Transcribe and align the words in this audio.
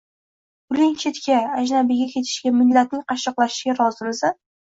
—Puling 0.69 0.95
chetga— 1.03 1.41
ajnabiyga 1.57 2.07
ketishiga, 2.15 2.53
millatning 2.61 3.05
qashshoqlashishiga 3.13 3.77
rozimisan? 3.89 4.37